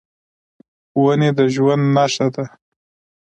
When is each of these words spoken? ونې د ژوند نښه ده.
ونې 1.01 1.29
د 1.37 1.39
ژوند 1.53 1.83
نښه 1.95 2.27
ده. 2.33 2.45